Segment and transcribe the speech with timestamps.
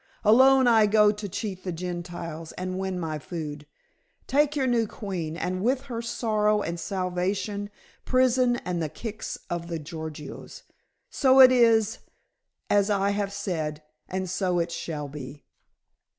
[0.23, 3.67] "Alone I go to cheat the Gentiles and win my food.
[4.25, 7.69] Take your new queen, and with her sorrow and starvation,
[8.03, 10.63] prison, and the kicks of the Gorgios.
[11.11, 11.99] So it is,
[12.67, 15.43] as I have said, and so it shall be."